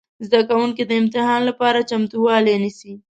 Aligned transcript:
زده 0.25 0.41
کوونکي 0.49 0.83
د 0.85 0.91
امتحان 1.01 1.41
لپاره 1.49 1.87
چمتووالی 1.89 2.55
نیسي. 2.63 2.93